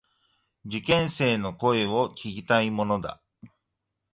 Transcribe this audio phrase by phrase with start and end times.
[0.65, 3.21] 受験生の声を聞きたいものだ。